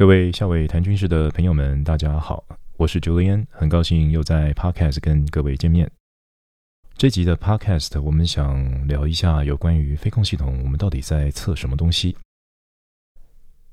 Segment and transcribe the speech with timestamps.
[0.00, 2.42] 各位孝玮谈军事的朋友们，大家好，
[2.78, 5.90] 我是 Julian，很高兴又在 Podcast 跟各位见面。
[6.96, 12.16] 这集的 Podcast 我们想聊一下有关于飞控系统，我们到底在测什么东西？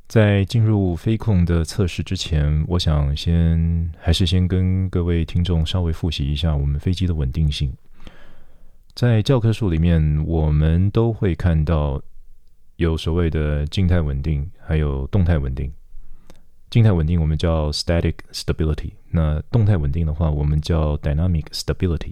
[0.10, 7.74] 在进入飞控的测试之前，我想先还是先跟各位听众稍微复习一下我们飞机的稳定性。
[8.94, 12.04] 在教科书里面，我们都会看到
[12.76, 15.72] 有所谓的静态稳定，还有动态稳定。
[16.70, 22.12] 静态稳定我们叫 static stability，那动态稳定的话，我们叫 dynamic stability。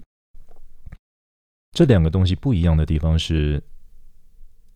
[1.72, 3.62] 这两个东西不一样的地方是，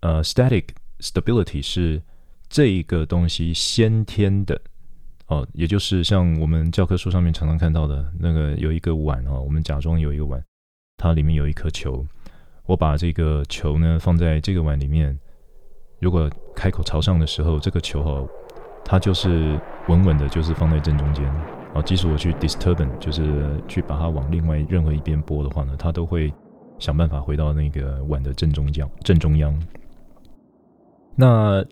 [0.00, 0.66] 呃，static
[0.98, 2.02] stability 是
[2.50, 4.60] 这一个东西先天的，
[5.28, 10.44] 哦，也就是像我们教科书上面常常看到的那个有一个碗哦，我们假装有一个碗，
[10.98, 12.06] 它里面有一颗球，
[12.66, 15.18] 我把这个球呢放在这个碗里面，
[16.00, 18.28] 如果开口朝上的时候，这个球哦。
[18.84, 21.24] 它就是稳稳的，就是放在正中间。
[21.72, 26.32] 啊，即使我去 disturbance，就是去把它往另外任何一边拨的话呢，它都会
[26.80, 28.90] 想办法回到那个碗的正中央。
[29.04, 29.56] 正中央。
[31.14, 31.64] 那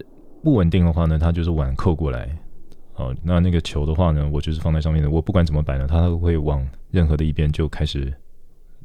[0.44, 2.28] 不稳定的话呢，它就是碗扣过来。
[2.92, 5.10] 好，那那个球的话呢，我就是放在上面的。
[5.10, 8.12] 我不管怎么摆呢，它都会往任何的一边就开始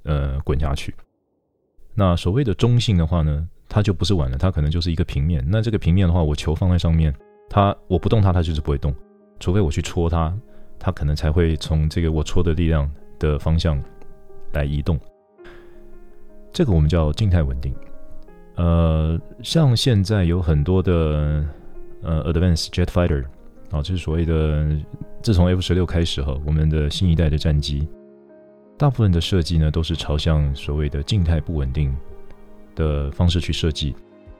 [0.03, 0.95] 呃滚下去。
[1.93, 5.45] 那所谓的中性的话呢，它就不是碗了，它可能就是一个平面。
[5.47, 7.13] 那这个平面的话，我球放在上面。
[7.49, 8.93] 它我不动它，它就是不会动，
[9.39, 10.33] 除非我去戳它，
[10.79, 13.79] 它可能才会从这个我戳的力量的方向
[14.53, 14.99] 来移动。
[16.51, 17.73] 这个我们叫静态稳定。
[18.55, 21.45] 呃，像现在有很多的
[22.01, 23.23] 呃 Advanced Jet Fighter
[23.69, 24.67] 啊，就是所谓的
[25.21, 27.87] 自从 F 十六开始哈，我们的新一代的战机，
[28.77, 31.95] 大部分的设计呢都是朝向所谓的静态不稳定
[32.75, 33.95] 的方式去设计，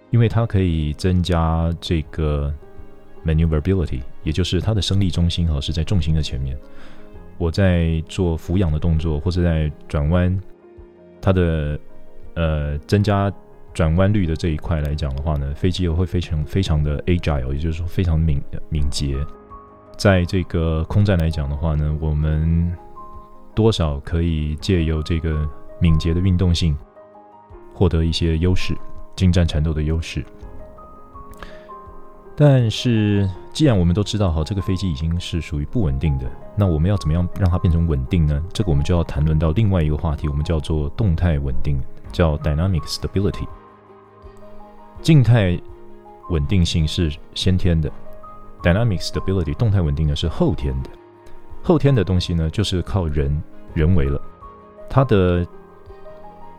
[0.09, 2.53] 因为它可以增加这个。
[3.25, 6.57] Maneuverability，也就是它的升力中心哈是在重心的前面。
[7.37, 10.39] 我在做俯仰的动作或者在转弯，
[11.21, 11.79] 它的
[12.35, 13.31] 呃增加
[13.73, 19.15] 转弯率的这一块来讲的话呢，飞机又会非常非常的 agile，也就是说非常敏敏捷。
[19.97, 22.71] 在这个空战来讲的话呢，我们
[23.55, 25.47] 多少可以借由这个
[25.79, 26.77] 敏捷的运动性，
[27.73, 28.75] 获得一些优势，
[29.15, 30.23] 精湛缠斗的优势。
[32.35, 38.43] 但是，既然我们都知道哈，这个飞机已经是属于不稳定的，那我们要怎么样让它变成稳定呢？
[38.51, 41.79] 这个我们就要谈论到另外一个话题，我们叫做动态稳定，
[42.11, 43.47] 叫 dynamic stability。
[45.03, 45.61] 静态
[46.31, 47.91] 稳定性是先天的
[48.63, 50.89] ，dynamic stability 动态稳定呢是后天的。
[51.61, 53.43] 后天的东西呢，就是靠人
[53.75, 54.19] 人为了。
[54.89, 55.45] 它的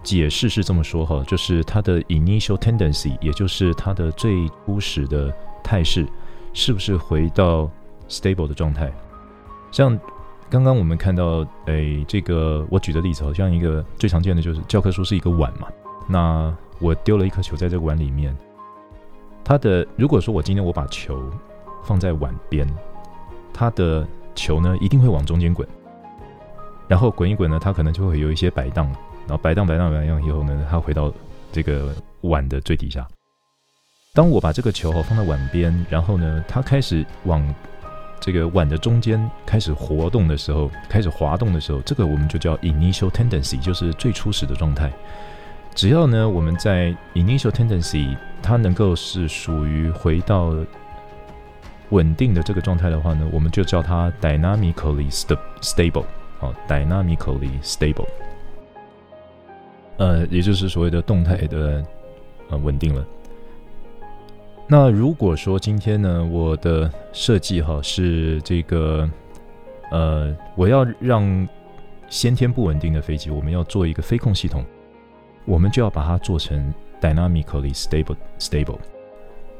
[0.04, 5.34] 解释是这么说哈，就是它的 initial tendency，也就是它的最初始的。
[5.64, 6.06] 态势
[6.52, 7.68] 是不是回到
[8.08, 8.92] stable 的状态？
[9.72, 9.98] 像
[10.48, 15.66] 刚刚我们看到，诶，这个我举的例子，好像一个最常见的就是教科书是一个碗嘛。
[16.06, 18.36] 那我丢了一颗球在这个碗里面，
[19.42, 21.20] 它的如果说我今天我把球
[21.82, 22.68] 放在碗边，
[23.52, 25.66] 它的球呢一定会往中间滚，
[26.86, 28.86] 然后滚一滚呢，它可能就会有一些摆荡，
[29.26, 31.12] 然后摆荡摆荡摆荡以后呢，它回到
[31.50, 33.04] 这个碗的最底下。
[34.14, 37.52] 当我把这个球放在碗边，然后呢，它开始往
[38.20, 44.88] 这个碗的中间开始活动的时候，开始滑动的时候，这个我们就叫 initial tendency，就是最初始的状态。
[45.74, 50.54] 只要呢，我们在 initial tendency 它能够是属于回到
[51.90, 55.12] 稳定的这个状态的话呢，我们就叫它 dynamically
[55.60, 56.04] stable，
[56.38, 58.06] 好，dynamically stable，
[59.96, 61.84] 呃，也就是所谓的动态的
[62.50, 63.04] 呃稳定了。
[64.66, 69.08] 那如果说今天呢，我的设计哈是这个，
[69.90, 71.46] 呃，我要让
[72.08, 74.64] 先天不稳定的飞机，我们要做一个飞控系统，
[75.44, 78.78] 我们就要把它做成 dynamically stable stable。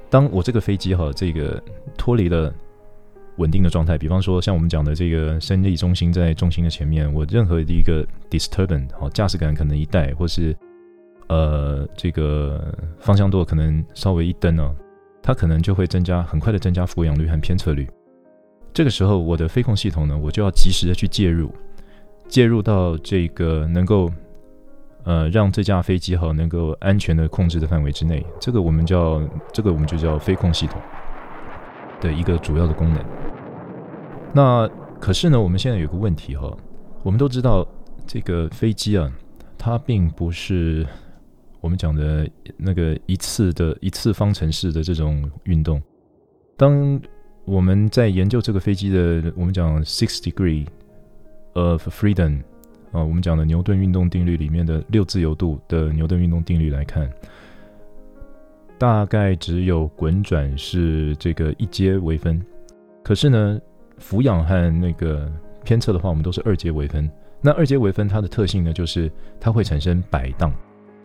[0.09, 1.63] 当我这个飞机哈这个
[1.99, 2.53] 脱离了
[3.37, 10.57] 稳定的状态，比方说像我们讲的这个升力中心在重心的前面，我任何的一个 disturbance 好驾驶杆可能一带，或是
[11.29, 14.75] 呃这个方向舵可能稍微一蹬呢。
[15.27, 17.89] 它可能就会增加很快的增加俯仰率和偏侧率，
[18.75, 21.51] 这个时候我的飞控系统呢，我就要及时的去介入，
[22.29, 24.13] 介入到这个能够
[25.05, 30.79] 呃让这架飞机哈能够安全的控制的范围之内，这个我们叫这个我们就叫飞控系统
[32.03, 33.03] 的一个主要的功能。
[34.31, 34.69] 那
[35.01, 36.55] 可是呢，我们现在有个问题哈，
[37.03, 37.67] 我们都知道
[38.07, 39.11] 这个飞机啊，
[39.57, 40.87] 它并不是。
[41.65, 42.29] 我们讲的
[42.59, 45.83] 那个一次的一次方程式的这种运动，
[46.59, 47.01] 当
[47.47, 50.67] 我们在研究这个飞机的，我们讲 six degree
[51.55, 52.43] of freedom
[52.93, 57.11] 啊，我们讲的牛顿运动定律里面的六自由度的牛顿运动定律来看，
[58.77, 62.45] 大概只有滚转是这个一阶微分，
[63.03, 63.59] 可是呢，
[63.97, 65.33] 俯仰和那个
[65.65, 67.11] 偏侧的话，我们都是二阶微分。
[67.41, 70.53] 那二阶微分它的特性呢，就是它会产生摆荡。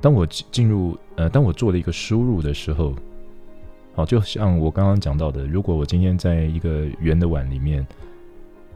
[0.02, 2.94] 当我进入呃，当我做了一个输入的时候。
[3.96, 7.86] 好，就像我刚刚讲到的，如果我今天在一个圆的碗里面，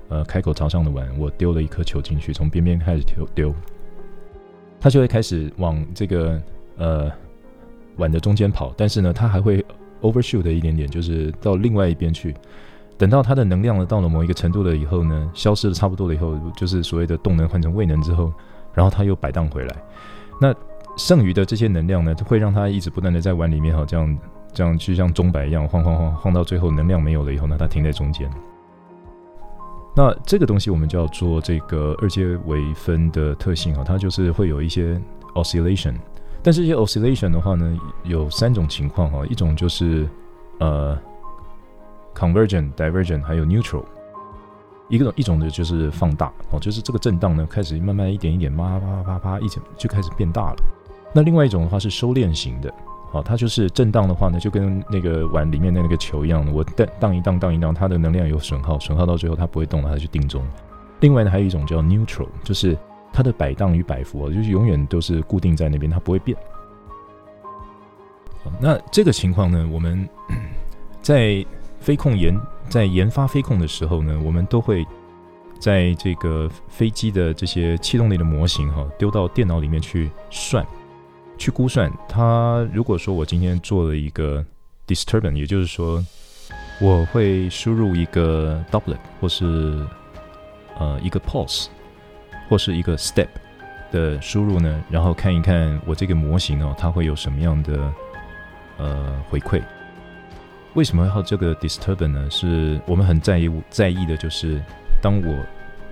[0.09, 3.53] 呃，开口朝上的碗，我丢了一颗球进去，从边边开始丢丢，
[4.81, 6.41] 它就会开始往这个
[6.75, 7.11] 呃
[7.95, 9.65] 碗的中间跑，但是呢，它还会
[10.01, 12.35] overshoot 一点点，就是到另外一边去。
[12.97, 18.33] 等到它的能量呢到了某一个程度了以后呢，消失的差不多了以后，就是所谓的动能换成位能之后，
[18.73, 19.75] 然后它又摆荡回来。
[20.41, 20.53] 那
[20.97, 24.17] 剩余的这些能量呢，会让它一直不断的在碗里面哈这样。
[24.55, 28.29] 这样就像钟摆一样晃晃晃晃到最后能量没有了以后呢，它停在中间。
[29.95, 35.01] 那这个东西我们就要做这个二阶微分的特性啊，它就是会有一些
[35.33, 35.95] oscillation。
[36.43, 40.07] 但是这些 oscillation 的话呢，有三种情况哈，一种就是
[40.59, 40.95] 呃
[42.13, 43.83] convergent、divergent 还有 neutral。
[44.87, 50.63] 一个一种的就是放大哦，就是这个震荡呢开始慢慢一点一点啪啪啪啪啪一直就开始变大了。
[51.13, 52.73] 那另外一种的话是收敛型的。
[53.11, 60.43] 好，它就是震荡的话呢，就跟那个碗里面的那个球一样的，我荡荡一荡荡一荡，它的能量有损耗，损耗到最后它不会动了，它就定中。
[60.99, 62.75] 另外呢，还有一种叫 neutral，就是
[63.11, 66.35] 它的摆荡与摆幅，就是永远都是固定在那边，它不会变。
[68.59, 70.09] 那这个情况呢，我们
[71.03, 71.45] 在
[71.79, 72.35] 飞控研
[72.67, 74.83] 在研发飞控的时候呢，我们都会
[75.59, 80.65] 在这个飞机的这些气动力的模型哈，丢到电脑里面去算。
[81.37, 84.45] 去估算它，如果说我今天做了一个
[84.87, 86.03] disturbance，也就是说，
[86.79, 89.85] 我会输入一个 doublet 或是
[90.79, 91.67] 呃一个 pulse
[92.49, 93.27] 或是一个 step
[93.91, 97.93] 的输入呢，然后看一看我这个模型哦，它会有什么样的
[98.77, 99.61] 呃回馈？
[100.73, 102.27] 为什么要这个 disturbance 呢？
[102.31, 104.61] 是我们很在意在意的就是，
[105.01, 105.45] 当我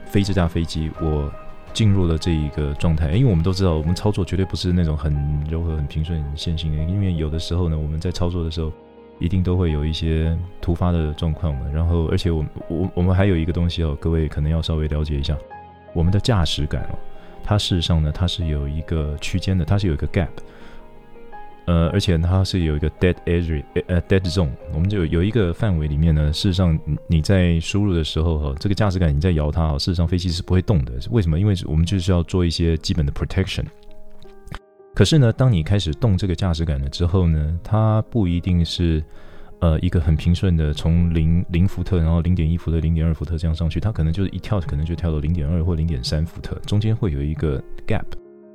[0.05, 1.31] 飞这架飞机，我
[1.73, 6.83] 进入了这一个状态，因为我们都知道，我们操作绝对不是那种很柔和、很平顺、很线性的。
[6.83, 8.71] 因为有的时候呢，我们在操作的时候，
[9.19, 11.61] 一定都会有一些突发的状况嘛。
[11.73, 15.37] 然后，而且我我我们还有一个东西哦，各位可能要稍微了解一下，
[15.93, 16.99] 我们的驾驶感哦，
[17.43, 20.29] 它事实上呢，它是有一个区间的，它是有一个 gap。
[21.65, 26.77] 呃，而且它是有一个 dead area，呃，dead zone，我们就有有一个范围里面呢，事实上
[27.07, 30.93] 你在输入的时候哈，这个驾驶杆你在摇它哈，事实上飞机是不会动的。
[31.11, 31.39] 为什么？
[31.39, 33.63] 因为我们就是要做一些基本的 protection。
[34.93, 39.01] 可是呢，当你开始动这个驾驶杆了之后呢，它不一定是
[39.59, 48.03] 呃一个很平顺的从零零伏特，然后零点一伏特、零点二伏特这样上去，它可能就是一跳可能就跳到零点二或零点三伏特，中间会有一个 gap。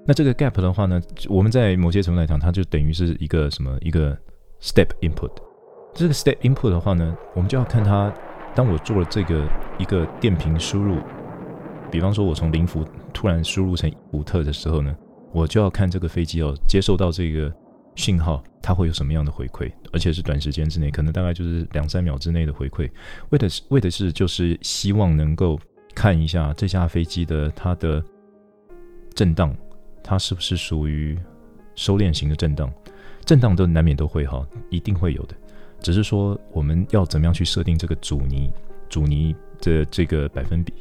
[0.07, 4.17] 那这个 gap 的话呢，我们在某些程度来讲，它就等于是一个什么一个
[4.61, 5.31] step input。
[5.95, 8.15] 这个 step input 的话呢，我们就要看它，
[8.55, 9.45] 当我做了这个
[9.79, 10.99] 一个电瓶输入，
[11.91, 14.95] 比方说我从零伏突然输入成一伏特的时候呢，
[15.33, 17.53] 我就要看这个飞机哦接受到这个
[17.97, 22.89] 讯号，它会有什么样的回馈，而且是短时间之内，可能大概就是两三秒之内的回馈。
[23.31, 25.59] 为的是为的是就是希望能够
[25.97, 28.01] 看一下这架飞机的它的
[29.13, 29.53] 震荡。
[30.07, 31.19] 它是不是属于
[31.75, 32.73] 收敛型的震荡？
[33.25, 35.35] 震荡都难免都会哈，一定会有的。
[35.81, 38.53] 只是说我们要怎么样去设定这个阻尼，
[38.89, 40.73] 阻尼的这个百分比。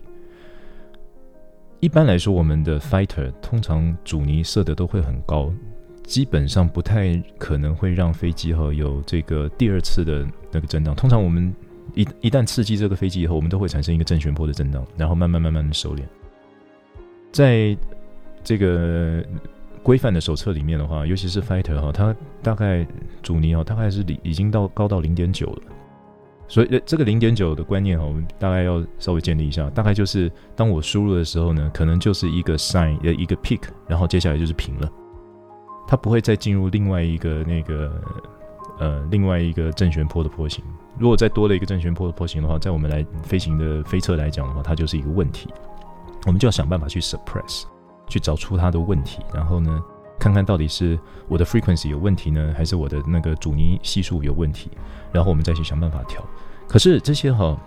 [1.79, 5.51] 一般来说，我们的 fighter 通常阻尼设的都会很高，
[6.03, 10.95] 基本上不太可能会让飞机哈有这个第二次的那个震荡。
[10.95, 11.51] 通常我们
[11.95, 16.03] 一一旦刺激这个飞机以后，我们都会产生一个正弦波的震荡，然后慢慢慢慢的收敛，
[17.31, 17.75] 在。
[18.45, 19.21] 这个
[19.83, 22.87] 规范的手册里面的话，尤其是 fighter 哈，它大概
[23.21, 25.61] 阻尼哦，大概是已已经到高到零点九了。
[26.47, 29.67] 所以这个零点九的观念哈，我们大概要稍微建立一下。
[29.71, 34.87] 大概就是当我输入的时候呢，可能就是一个 sign 呃一个 peak，然后接下来就是平了，
[35.87, 37.99] 它不会再进入另外一个那个
[38.77, 40.63] 呃另外一个正弦波的波形。
[40.99, 45.49] 如果再多了一个正弦波的波形的话，在我们来飞行的飞车来讲的话，它就是一个问题。
[46.27, 47.63] 我们就要想办法去 suppress。
[48.07, 49.81] 去找出它的问题，然后呢，
[50.19, 50.97] 看看到底是
[51.27, 54.69] 我的 frequency 有问题呢，还是我的那个阻尼系数有问题，
[55.11, 56.23] 然后我们再去想办法调。
[56.67, 57.57] 可是这些哈，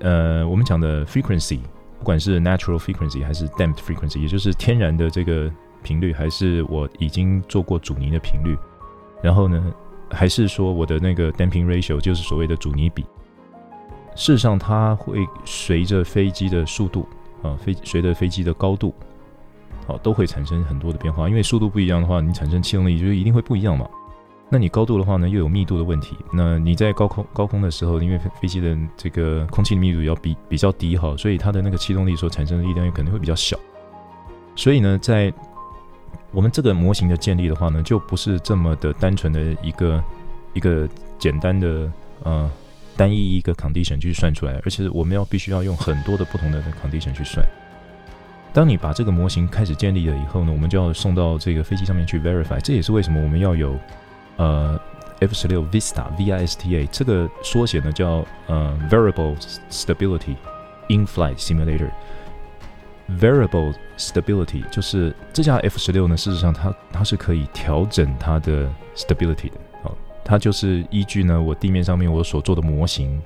[0.00, 1.60] 呃，我们讲的 frequency，
[1.98, 5.50] 不管是 natural frequency 还是 damped frequency，也就是天然的这个
[5.82, 8.56] 频率，还是我已经做过阻尼的频率，
[9.22, 9.72] 然后呢，
[10.10, 13.02] 还是说我的那个 damping ratio，就是所谓的阻尼比，
[14.14, 17.06] 事实上它会随着飞机的速度
[17.42, 18.94] 啊，飞随着飞机的高度，
[19.86, 21.28] 好、都会产生很多的变化。
[21.28, 23.88] 因为速度不一样的话，你产生气动力就一定会不一样嘛。
[24.48, 26.14] 那你高度的话呢，又有密度的问题。
[26.30, 33.58] 那你在高空高空的时候，因为飞机的这个空气密度要比比较低哈，所以它的那个气动力所产生的力量也可能会比较小。
[34.54, 35.32] 所以呢，在
[36.30, 40.04] 我们这个模型的建立的话呢，就不是这么的单纯的一个
[40.52, 40.86] 一个
[41.18, 41.90] 简单的
[42.22, 42.50] 呃
[42.94, 47.42] 单一一个 condition 去算出来，而且我们要必须要用很多的不同的 condition 去算。
[48.52, 52.60] 当你把这个模型开始建立了以后呢，我们就要送到这个飞机上面去 verify。
[52.60, 53.78] 这也是为什么我们要有。
[54.38, 54.80] 呃
[55.20, 59.36] ，F 十六 Vista V I S T A 这个缩写呢叫呃 Variable
[59.70, 60.36] Stability
[60.88, 61.90] In-flight Simulator。
[63.20, 68.66] Variable Stability 就是这架 F 十六呢，事实上它它是可以调整它的
[68.96, 69.60] stability 的。
[69.82, 69.94] 哦，
[70.24, 73.20] 它就是依据呢我地面上面我所做的模型，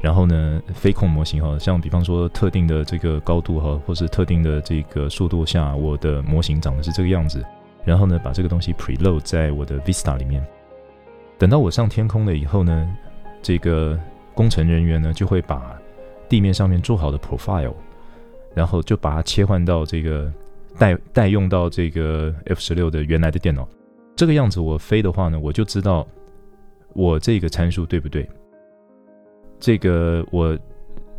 [0.00, 7.44] 然后呢飞控模型哈，像比方说特定的这个高度哈，或是特定的这个速度下，我的模型长的是这个样子。
[7.84, 10.46] 然后呢，把这个东西 preload 在我的 Vista 里面。
[11.38, 12.96] 等到我上天空了以后呢，
[13.40, 13.98] 这个
[14.34, 15.76] 工程人员呢就会把
[16.28, 17.74] 地面上面做好的 profile，
[18.54, 20.30] 然后就把它切换到这个
[20.76, 23.66] 代代用到这个 F 十六的原来的电脑。
[24.14, 26.06] 这个样子我飞的话呢，我就知道
[26.92, 28.28] 我这个参数对不对。
[29.58, 30.58] 这个我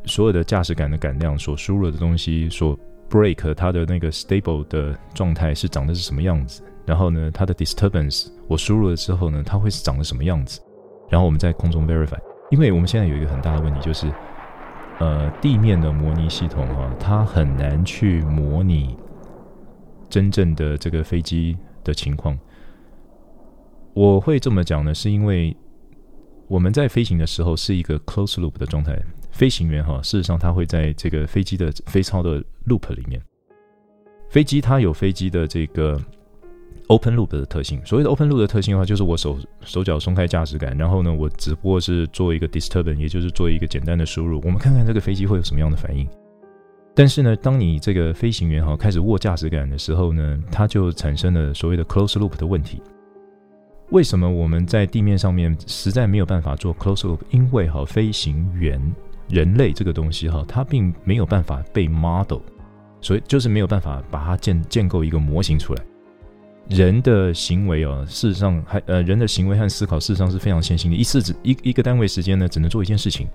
[0.05, 2.77] 所有的驾驶杆的杆量所输入的东西所。
[3.10, 6.62] break 它的那个 stable 的状态是长的是什么样子？
[6.86, 10.62] 然后呢，它的 disturbance 我输入了之后呢，它会是长的什么样子？
[11.10, 12.19] 然后我们在空中 verify，
[12.51, 14.13] 因为我们现在有一个很大的问题就是，
[15.00, 18.96] 呃，地面的模拟系统啊，它很难去模拟
[20.08, 22.38] 真正的这个飞机的情况。
[23.96, 25.58] 我会这么讲呢，是因为
[26.50, 29.00] 我们在飞行的时候是一个 close loop 的状态。
[29.32, 33.22] 飞行员哈，事实上他会在这个飞机的飞操的 loop 里面。
[34.32, 36.00] 飞机它有飞机的这个
[36.88, 37.79] open loop 的特性。
[37.86, 44.41] 所谓的 open loop 的特性的话，就是我手手脚松开驾驶杆，然后呢，我只不过是做一个 disturbance，也就是做一个简单的输入。
[44.44, 46.08] 我们看看这个飞机会有什么样的反应。
[46.96, 52.82] 但是呢，当你这个飞行员哈开始握驾驶杆的时候呢，它就产生了所谓的 close loop 的问题。
[53.91, 57.22] 为什么我们在地面上面实在没有办法做 close up？
[57.29, 58.81] 因为哈飞行员。
[59.31, 62.39] 人类这个东西哈，它并没有办法被 model，
[63.00, 65.84] 所以就是没有办法把它建建构一个模型出来。
[66.67, 73.27] 人的行为哦，事实上还呃，人的行为和思考事实上是非常线性的，一次只一一个单位时间呢，只能做一件事情。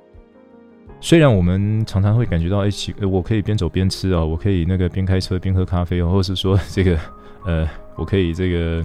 [1.01, 2.71] 虽然我们常常会感觉到，哎，
[3.07, 6.99] 我可以边走边吃啊，我可以那个边开车边喝咖啡哦，或者是说这个
[7.47, 8.85] 呃，我可以这个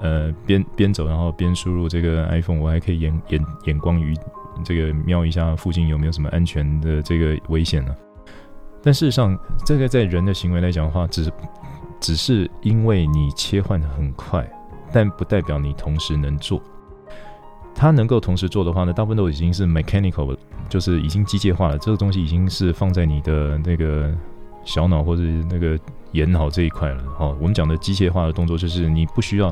[0.00, 4.14] 呃边边走然后边输入这个 iPhone，我还可以眼眼眼光于。
[4.62, 7.94] 这个瞄一下附近有没有什么安全的这个危险呢？
[8.82, 11.32] 但事实上，这个在人的行为来讲的话，只
[11.98, 14.46] 只是因为你切换的很快，
[14.92, 16.60] 但不代表你同时能做。
[17.74, 20.36] 它能够同时做的话呢，大部分都已经是 mechanical，
[20.68, 21.78] 就是已经机械化了。
[21.78, 24.12] 这个东西已经是放在你的那个
[24.66, 25.78] 小脑或者那个
[26.12, 27.02] 眼脑这一块了。
[27.18, 29.50] 哦，我们讲的机械化的动作，就是你不需要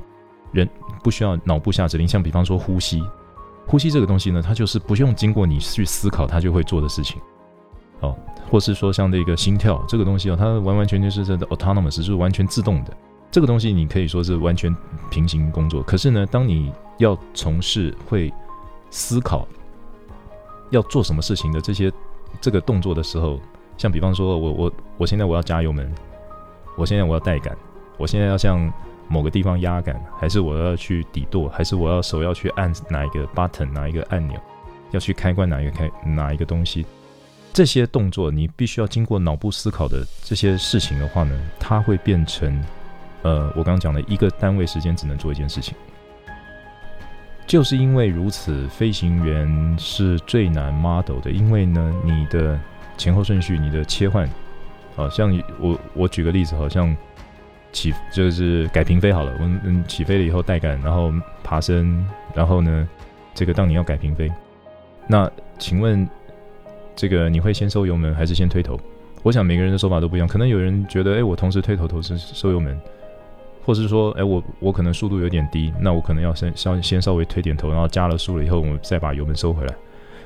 [0.52, 0.68] 人
[1.02, 3.02] 不需要脑部下指令，像比方说呼吸。
[3.66, 7.20] 呼吸这个东西呢，它就是不用经过你去思考，它就会做的事情，
[8.00, 8.16] 哦，
[8.50, 12.96] 或是说像这个心跳这个东西哦，它完完全全是这个 autonomous，是完全自动的。
[13.30, 14.74] 这个东西你可以说是完全
[15.10, 15.82] 平行工作。
[15.82, 18.32] 可是呢，当你要从事会
[18.88, 19.46] 思考
[20.70, 21.92] 要做什么事情的这些
[22.40, 23.38] 这个动作的时候，
[23.76, 25.94] 像比方说我我我现在我要加油门，
[26.74, 27.54] 我现在我要带杆，
[27.98, 28.72] 我现在要像。
[29.08, 34.38] 某个地方压杆，还是我要去底舵，还是我要手要去按哪一个 button，哪一个按钮，
[34.90, 36.84] 要去开关哪一个开哪一个东西？
[37.52, 42.62] 这些动作你必须要经过脑部思考的这些事情的话呢，它会变成
[43.22, 45.74] 呃，我刚刚讲的一个单位时间只能做一件事情。
[47.46, 52.60] 就是因为如此，飞行员是最难 model 的，因为呢，你的
[52.98, 54.28] 前后顺序，你的切换，
[54.94, 56.94] 好像我我举个例子，好像。
[57.72, 61.12] 起就是改平飞好了，我们起飞了以后带杆，然后
[61.44, 62.88] 爬升，然后呢，
[63.34, 64.30] 这个当你要改平飞，
[65.06, 66.08] 那请问
[66.96, 68.78] 这个你会先收油门还是先推头？
[69.22, 72.80] 我想每个人的手法都不一样，可能有人觉得，哎，我同时推头，同时收油门，
[73.64, 79.75] 或是说，哎，我我可能速度有点低，那我可能要先稍先稍微推点头，然后加了速了以后，我再把油门收回来，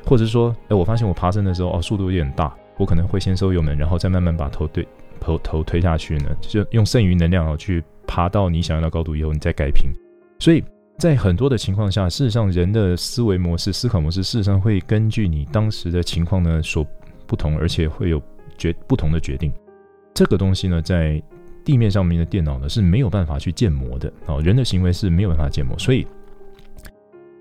[0.04, 4.86] 或者是说，哎，我发现我爬升的时候，哦，速度有点大，我可能会先收油门，然后再慢慢把头对。
[5.22, 9.90] 头头推下去呢，就用剩余能量哦去爬到你想要的高度以后，你再改平。
[10.38, 10.62] 所以
[10.98, 16.84] 在很多的情况下，事实上人的思维模式、思考模式，事实上会根据你当时的情况呢所
[17.26, 18.20] 不同，而且会有
[18.58, 19.52] 决不同的决定。
[20.12, 21.22] 这个东西呢，在
[21.64, 26.06] 地面上面的电脑呢是没有办法去建模的哦，人的行为是没有办法建模，所以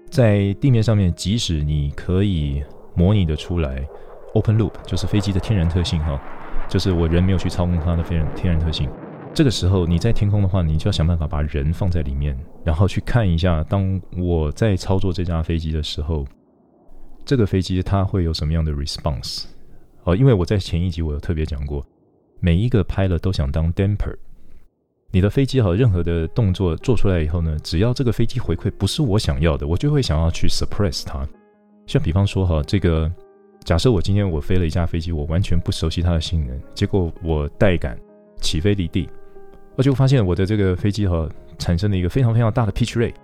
[0.09, 3.85] 在地面上面，即使你可以模拟的出来
[4.33, 6.21] open loop，就是飞机的天然特性哈，
[6.71, 8.89] 就是我人没有去操控它的非常天然特性。
[9.33, 16.25] 这个时候你在天空的话，你就要想办法把人放在里面，然后去看一下，当我在操作这架飞机的时候，
[17.25, 19.43] 这个飞机它会有什么样的 response
[20.05, 21.85] 哦，因为我在前一集我有特别讲过。
[22.43, 24.15] 每一个 pilot 都想当 damper，
[25.11, 31.27] 你的飞机哈，任何的动作做出来以后呢，只要这个飞机回馈不是我想要的，我就会想要去 suppress 它。
[31.85, 33.11] 像比方说哈，这个
[33.63, 37.97] 假设我今天我飞了一架飞机，我完全不熟悉它的性能，结果我带杆
[38.39, 39.09] 起飞离地，
[39.75, 41.27] 我就发现我的这个飞机哈
[41.57, 43.15] 产生了一个非常非常大的 pitch rate。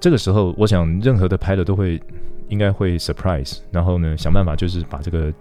[0.00, 2.00] 这个时候，我想任何的 pilot 都会
[2.48, 5.32] 应该会 surprise，然后呢想办法就是把这个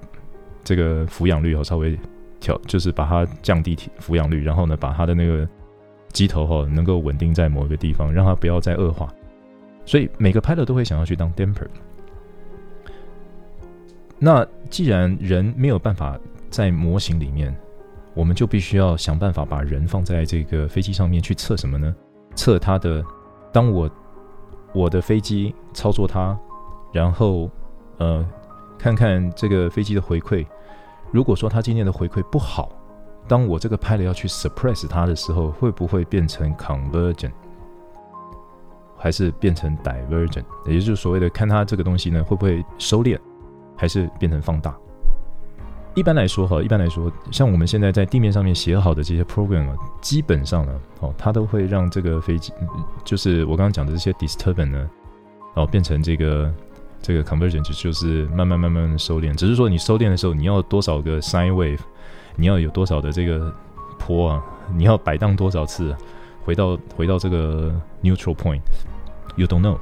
[0.63, 1.98] 这个俯仰率哦稍微。
[2.39, 5.50] 调就是把它降低俯仰率，然后呢，把它的那个
[6.13, 9.12] 机头哈能够稳定在某一个地方，让它不要再恶化。
[9.86, 11.65] 所以每个 pilot 都会想要去当 damper。
[14.19, 16.19] 那既然人没有办法
[16.50, 17.55] 在模型里面，
[18.13, 21.95] 我们就必须要想办法把人放在这个飞机上面去测什么呢？
[22.36, 23.03] 测它的，
[23.51, 23.89] 当我
[24.74, 26.38] 我的飞机操作它，
[26.91, 27.50] 然后
[27.97, 28.27] 呃
[28.77, 30.45] 看看这个飞机的回馈。
[31.12, 32.71] 如果说它今天的回馈不好，
[33.27, 37.31] 当我这个 pilot 要去 suppress 它的时候，会不会变成 convergent，
[38.97, 40.43] 还是变成 divergent？
[40.65, 43.17] 也就是所谓的看它这个东西呢，会不会收敛，
[43.77, 44.75] 还是变成放大？
[45.93, 52.51] 一般来说哈，一般来说，像我们现在在地面上面写好的这些 program 啊，基本上呢，哦，它都会让这个飞机，
[53.05, 54.89] 就是我刚刚讲的这些 disturbance 呢，
[55.53, 56.53] 哦，变成这个。
[57.00, 61.79] 这个 convergence 就是慢慢慢慢的收敛，只是说你收敛的时候，你要多少个 sine wave，
[62.36, 63.53] 你要有多少的这个
[64.00, 64.44] 坡啊，
[64.75, 65.96] 你要摆荡多少次，
[66.44, 69.77] 回到回到这个 neutral point，you don't know。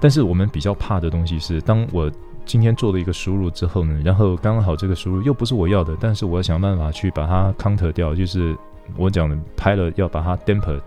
[0.00, 2.10] 但是我们比较怕的东西是，当我
[2.46, 8.56] 今天做了一个输入之后呢，然后刚好这个输入又不是我要的，但是我要想办法去把它 counter 掉，就是
[8.96, 10.80] 我讲的 pilot 要把它 damper，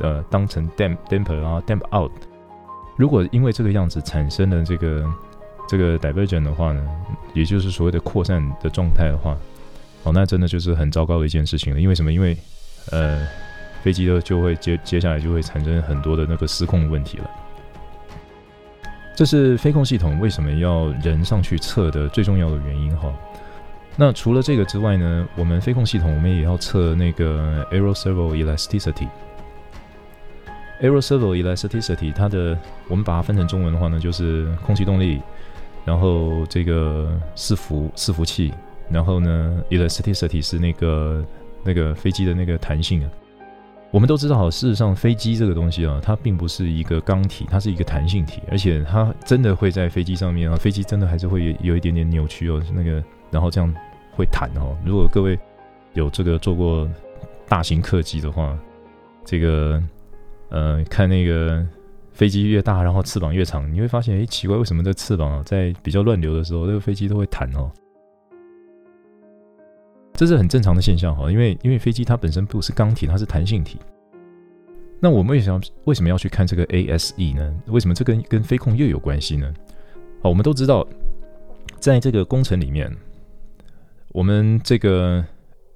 [0.00, 2.10] 呃，当成 dam damper 然后 damp out。
[2.96, 5.04] 如果因为这个样子产生了这个
[5.68, 6.84] 这个 divergent 的话呢，
[7.32, 9.36] 也就是所谓的扩散的状态的话，
[10.02, 11.80] 哦，那真的就是很糟糕的一件事情了。
[11.80, 12.12] 因为什么？
[12.12, 12.36] 因为
[12.90, 13.26] 呃，
[13.82, 17.30] 飞机的就会接接下来就会产生很多的那个失控的问题了。
[19.14, 23.12] 这是飞控系统为什么要人上去测的最重要的原因哈。
[23.96, 29.06] 那除了这个之外呢，我们飞控系统我们也要测那个 aeroservo elasticity。
[30.82, 35.20] Aeroservo elasticity，它的我们把它分成中文的话呢，就是空气动力，
[35.84, 38.52] 然后这个伺服伺服器，
[38.90, 41.24] 然后呢，elasticity 是那个
[41.62, 43.10] 那个飞机的那个弹性啊。
[43.94, 53.72] 我们都知道，事实上飞机这个东西啊，它并不是一个钢体，它是一个弹性体，而且它真的会在飞机上面啊，飞机真的还是会有有一点点扭曲哦，那个然后这样
[54.16, 54.76] 会弹哦。
[54.84, 55.38] 如果各位
[55.92, 56.90] 有这个做过
[57.48, 58.58] 大型客机的话，
[59.24, 59.80] 这个。
[60.50, 61.66] 呃，看那个
[62.12, 67.68] 飞机越大，然后翅膀越长，你会发现，哎，奇怪，为什么这翅膀啊，在比较乱流的时候，这个飞机都会弹哦？
[70.14, 73.78] 这是很正常的现象哈，因为因为飞机它本身不是钢体，它是弹性体。
[75.00, 77.54] 那我们为什么为什么要去看这个 ASE 呢？
[77.66, 79.52] 为什么这跟跟飞控又有关系呢？
[80.22, 80.86] 好，我们都知道，
[81.78, 82.90] 在这个工程里面，
[84.12, 85.22] 我们这个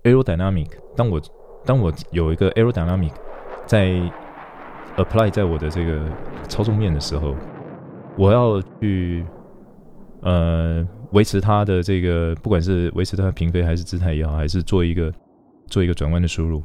[0.05, 1.21] aerodynamic，当我
[1.67, 3.13] 当我有一个 aerodynamic
[3.67, 4.01] 在
[4.97, 6.01] apply 在我的这个
[6.49, 7.35] 操纵面的时候，
[8.17, 9.27] 我要去
[10.23, 15.13] 呃维持它的这个，不管是维持它的平飞还是姿态也好，还是做一个
[15.67, 16.63] 做一个转弯的输入，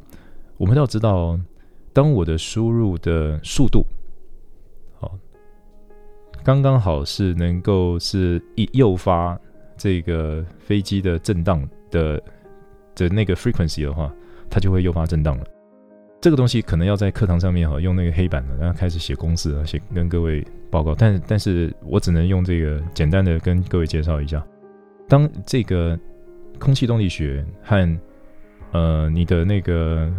[0.57, 1.39] 我们要知道，
[1.93, 3.85] 当我的输入的速度
[4.99, 5.17] 好，
[6.43, 9.39] 刚刚好是能够是一诱发
[9.77, 12.21] 这个飞机的震荡的
[12.95, 14.13] 的那个 frequency 的话，
[14.49, 15.45] 它就会诱发震荡了。
[16.23, 20.95] 这个东西可能要在课堂上面哈，用那个黑板的，然后开始写公式啊，写跟各位报告。
[20.95, 24.41] 但但是我只能用这个简单的跟各位介绍一下。
[25.09, 25.99] 当这个
[26.57, 27.99] 空气动力学和
[28.71, 30.09] 呃你的那个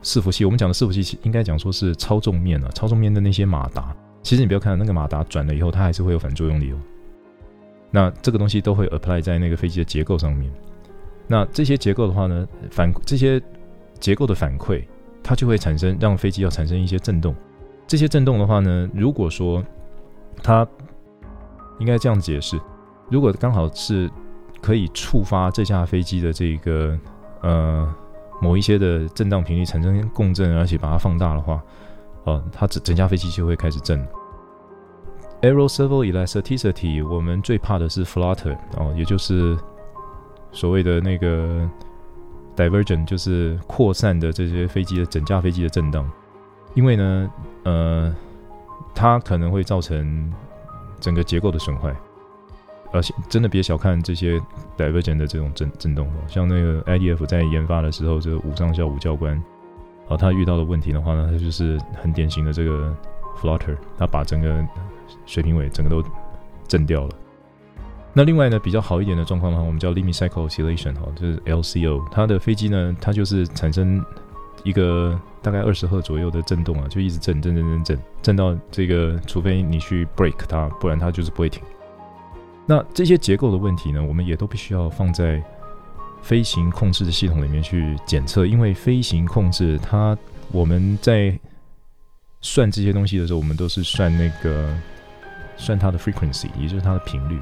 [0.00, 3.92] 伺服器，我们讲的伺服器应该讲说是操纵面啊，操纵面的那些马达，
[4.22, 6.76] 其实你不要看那个马达转了以后，它还是会有反作用力哦。
[7.90, 10.48] 那这个东西都会 apply 在那个飞机的结构上面。
[11.26, 13.42] 那这些结构的话呢，反这些
[13.98, 14.84] 结构的反馈。
[15.28, 17.34] 它就会产生让飞机要产生一些震动，
[17.86, 19.62] 这些震动的话呢，如果说
[20.42, 20.66] 它
[21.78, 22.58] 应该这样解释，
[23.10, 24.10] 如果刚好是
[24.62, 26.98] 可以触发这架飞机的这个
[27.42, 27.94] 呃
[28.40, 31.62] 某一些的震荡频率产生共振，而且把它放大的话，
[32.24, 34.02] 哦、呃，它整整架飞机就会开始震。
[35.42, 39.54] Aeroservo elasticity，我们最怕的是 flutter 哦，也就是
[40.52, 41.68] 所谓的那个
[42.58, 46.10] divergent，就是扩散的这些飞机的整架飞机的震荡。
[46.74, 47.30] 因为呢，
[47.62, 48.14] 呃，
[48.94, 50.32] 它可能会造成
[51.00, 51.94] 整个结构的损坏，
[52.92, 54.40] 而且真的别小看这些
[54.76, 59.40] divergent 的这种震震动哦，像那个 IDF 在研发的时候，这个武上校武教官，
[60.08, 62.94] 啊，他遇到的问题的话呢，他就是很典型的这个
[63.40, 64.66] flutter，他把整个
[65.26, 66.02] 水平尾整个都
[66.66, 67.10] 震掉了。
[68.14, 72.02] 那另外呢，比较好一点的状况的话，我们叫 limit cycle oscillation 哈，就是 LCO。
[72.10, 74.04] 它的飞机呢，它就是产生
[74.64, 81.62] 一个大概二十赫左右的震动啊，就一直震震震震震，震到这个，除非你去 break 它，不然它就是不会停。
[82.66, 85.42] 那这些结构的问题呢，我们也都必须要放在
[86.20, 90.16] 飞行控制的系统里面去检测，因为飞行控制它
[90.50, 91.38] 我们在
[92.40, 94.74] 算这些东西的时候，我们都是算那个。
[95.60, 97.36] 算它的 frequency，也就是它的频率。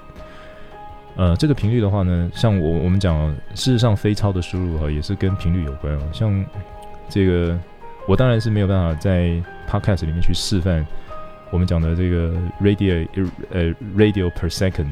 [1.17, 6.01] 呃，这个频率的话呢，像我我们讲，事实上飞超的输入哈，也是跟频率有关哦。
[6.13, 6.45] 像
[7.09, 7.59] 这个，
[8.07, 10.87] 我当然是没有办法在 podcast 里面去示范
[11.51, 13.09] 我们讲的这个 radio
[13.51, 13.65] 呃
[13.97, 14.89] radio per second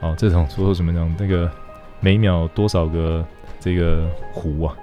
[0.00, 1.50] 哦，这种说什么讲那个
[2.00, 3.24] 每秒多少个
[3.58, 4.76] 这个弧啊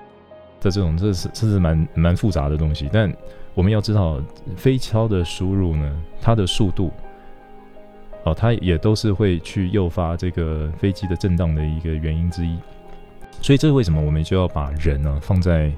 [0.59, 2.89] 的这种，这是这是蛮蛮复杂的东西。
[2.91, 3.13] 但
[3.53, 4.19] 我们要知道，
[4.55, 6.91] 飞超的输入呢，它的速度。
[8.25, 12.57] 哦，它也都是会去诱发这个飞机的震荡的一个原因之一，
[13.41, 15.71] 所以这是为什么我们就要把人呢放在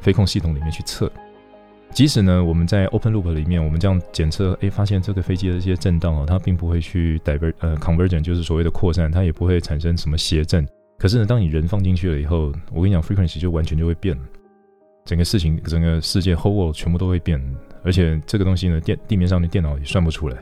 [0.00, 1.12] 飞控系统里面去测，
[1.92, 10.66] 即使呢我们在 open loop 里面，我们这样检测，诶，发现这个飞机的一些震荡哦，它并不会去 divert 呃 convergent，就是所谓的扩散，它也不会产生什么谐振。
[10.98, 14.22] 可是呢，当你人放进去了以后，我跟你讲，frequency 就完全就会变了，
[15.04, 17.42] 整个事情，整个世界 whole world 全部都会变，
[17.82, 20.36] 而且这个东西呢，电地面上的电脑也算不出来。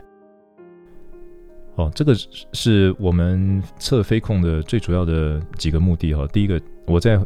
[1.79, 2.13] 哦，这个
[2.51, 6.27] 是我们测飞控的最主要的几个目的哈。
[6.27, 7.17] 第一个，我在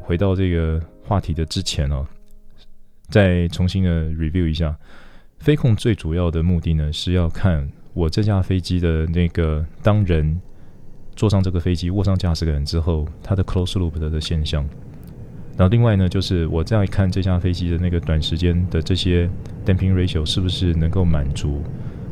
[0.00, 2.06] 回到这个话题的之前哦，
[3.10, 4.74] 再重新的 review 一下，
[5.40, 10.40] 飞控最主要的目的呢，是要看我这架飞机的那个当人
[11.14, 14.66] 坐上这个飞机，握上驾驶杆之后，它的 close loop 的现象。
[15.58, 19.28] 然后另外呢，就是我再看这架飞机的那个短时间的这些
[19.66, 21.62] damping ratio 是不是能够满足。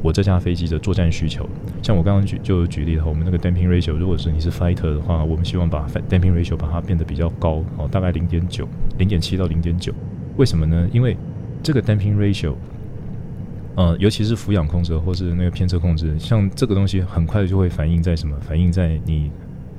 [0.07, 1.45] 我这架飞机的作战需求，
[1.83, 9.93] 像我刚刚举就举例的话，我们那个 damping ratio，如果是你是 fighter 的话，我们希望把 damping ratio 把它变得比较高，哦，大概零点九、零点七到零点九。
[10.37, 10.89] 为什么呢？
[10.93, 11.17] 因为
[11.61, 12.55] 这个 damping ratio，
[13.75, 18.39] 呃，尤其是俯仰控制或是那个偏侧控制，像这个东西很快就会反映在什么？
[18.39, 19.29] 反映在你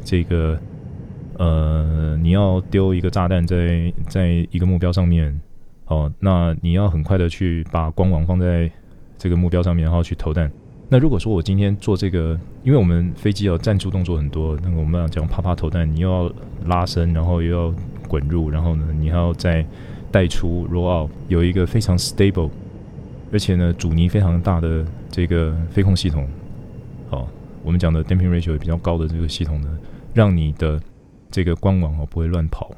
[0.04, 0.60] 这个
[1.38, 5.40] 呃，你要丢一个炸弹在在一个目标上面，
[5.86, 8.70] 哦，那你要很快的去把光网放在。
[9.18, 10.52] 这个目标上面，然后去投弹。
[10.90, 16.32] 那如果说我今天做这个，因为我们飞机要战术动作很多，那个我们要讲啪啪投弹，你又要
[16.66, 17.76] 拉伸，然后又要
[18.08, 19.66] 滚入，然后呢，你还要再
[20.12, 22.50] 带出 roll out，有一个非常 stable，
[23.34, 26.26] 而且呢阻尼非常大的这个飞控系统。
[27.10, 27.28] 好，
[27.64, 29.78] 我们讲的 damping ratio 也比较高的这个系统呢，
[30.14, 30.80] 让你的
[31.30, 32.72] 这个光网哦不会乱跑。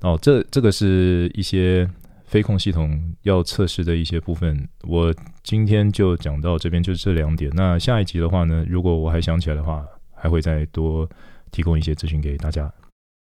[0.00, 1.88] 哦，这这个是一些。
[2.34, 7.48] 飞控系统要测试的一些部分，我今天就讲到这边，就这两点。
[7.54, 11.08] 那下一集的话呢，如果我还想起来的话，还会再多
[11.52, 12.68] 提供一些资讯给大家。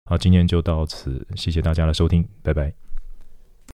[0.04, 2.89] 好，今天就到此，谢谢大家的收听，拜拜。